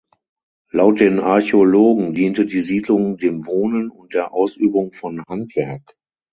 [0.71, 5.93] Laut den Archäologen diente die Siedlung dem Wohnen und der Ausübung von Handwerk.